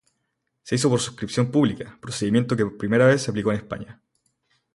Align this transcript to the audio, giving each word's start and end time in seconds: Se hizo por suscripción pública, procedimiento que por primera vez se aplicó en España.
Se 0.63 0.73
hizo 0.73 0.89
por 0.89 0.99
suscripción 0.99 1.51
pública, 1.51 1.99
procedimiento 2.01 2.57
que 2.57 2.63
por 2.65 2.75
primera 2.75 3.05
vez 3.05 3.21
se 3.21 3.29
aplicó 3.29 3.51
en 3.51 3.57
España. 3.59 4.01